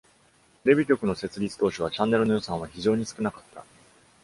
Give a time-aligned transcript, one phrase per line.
[0.63, 3.63] テレビ局の設立当初は、チャンネルの予算は非常に少なかった。